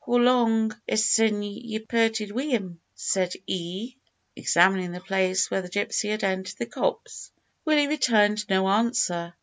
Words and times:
Hoe 0.05 0.15
long 0.17 0.75
is't 0.87 0.99
sin' 1.05 1.43
ye 1.43 1.77
perted 1.77 2.31
wi' 2.31 2.45
him, 2.49 2.81
said 2.95 3.33
ee?" 3.45 3.97
examining 4.35 4.93
the 4.93 4.99
place 4.99 5.51
where 5.51 5.61
the 5.61 5.69
gypsy 5.69 6.09
had 6.09 6.23
entered 6.23 6.57
the 6.57 6.65
copse. 6.65 7.31
Willie 7.65 7.87
returned 7.87 8.49
no 8.49 8.67
answer. 8.67 9.35